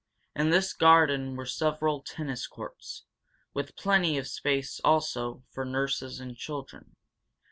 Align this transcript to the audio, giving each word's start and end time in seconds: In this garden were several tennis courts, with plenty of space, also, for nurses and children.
In 0.35 0.49
this 0.49 0.73
garden 0.73 1.35
were 1.35 1.45
several 1.45 2.01
tennis 2.01 2.47
courts, 2.47 3.03
with 3.53 3.75
plenty 3.75 4.17
of 4.17 4.27
space, 4.27 4.81
also, 4.83 5.43
for 5.51 5.63
nurses 5.63 6.19
and 6.19 6.35
children. 6.35 6.95